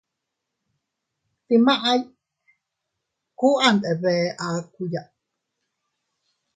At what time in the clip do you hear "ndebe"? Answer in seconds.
3.75-4.13